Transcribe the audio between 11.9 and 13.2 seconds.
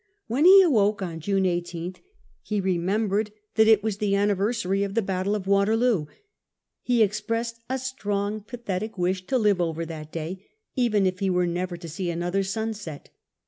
another sunset.